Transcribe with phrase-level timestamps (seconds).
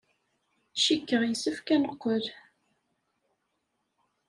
[0.83, 2.25] Cikkeɣ yessefk ad neqqel.